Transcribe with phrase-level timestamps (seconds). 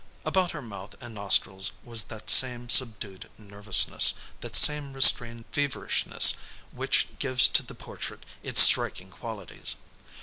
[0.25, 6.33] About her mouth and nostrils was that same subdued nervousness, that same restrained feverishness
[6.71, 9.75] which gives to the portrait its striking qualities.